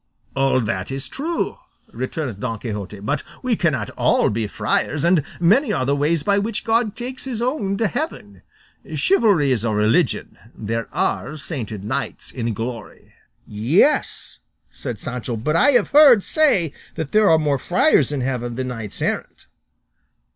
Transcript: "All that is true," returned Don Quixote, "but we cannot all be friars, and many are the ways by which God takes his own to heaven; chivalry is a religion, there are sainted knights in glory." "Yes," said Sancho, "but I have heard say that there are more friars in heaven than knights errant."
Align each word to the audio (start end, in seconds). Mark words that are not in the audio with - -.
"All 0.35 0.61
that 0.61 0.89
is 0.89 1.07
true," 1.07 1.59
returned 1.93 2.39
Don 2.39 2.57
Quixote, 2.57 3.01
"but 3.01 3.21
we 3.43 3.55
cannot 3.55 3.91
all 3.91 4.31
be 4.31 4.47
friars, 4.47 5.03
and 5.03 5.21
many 5.39 5.71
are 5.71 5.85
the 5.85 5.95
ways 5.95 6.23
by 6.23 6.39
which 6.39 6.63
God 6.63 6.95
takes 6.95 7.25
his 7.25 7.39
own 7.39 7.77
to 7.77 7.85
heaven; 7.85 8.41
chivalry 8.95 9.51
is 9.51 9.63
a 9.63 9.75
religion, 9.75 10.39
there 10.57 10.87
are 10.91 11.37
sainted 11.37 11.83
knights 11.83 12.31
in 12.31 12.55
glory." 12.55 13.13
"Yes," 13.45 14.39
said 14.71 14.97
Sancho, 14.97 15.35
"but 15.35 15.55
I 15.55 15.73
have 15.73 15.89
heard 15.89 16.23
say 16.23 16.73
that 16.95 17.11
there 17.11 17.29
are 17.29 17.37
more 17.37 17.59
friars 17.59 18.11
in 18.11 18.21
heaven 18.21 18.55
than 18.55 18.69
knights 18.69 19.03
errant." 19.03 19.45